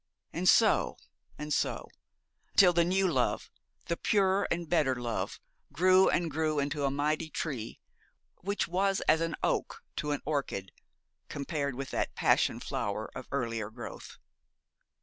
And 0.33 0.49
so, 0.49 0.97
and 1.37 1.53
so, 1.53 1.87
till 2.57 2.73
the 2.73 2.83
new 2.83 3.07
love, 3.07 3.51
the 3.85 3.95
purer 3.97 4.47
and 4.49 4.67
better 4.67 4.95
love, 4.95 5.39
grew 5.71 6.09
and 6.09 6.31
grew 6.31 6.57
into 6.59 6.85
a 6.85 6.89
mighty 6.89 7.29
tree, 7.29 7.79
which 8.37 8.67
was 8.67 9.01
as 9.01 9.21
an 9.21 9.35
oak 9.43 9.83
to 9.97 10.09
an 10.09 10.21
orchid, 10.25 10.71
compared 11.29 11.75
with 11.75 11.91
that 11.91 12.15
passion 12.15 12.59
flower 12.59 13.11
of 13.13 13.27
earlier 13.31 13.69
growth. 13.69 14.17